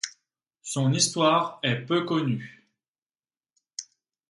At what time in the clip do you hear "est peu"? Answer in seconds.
1.61-2.05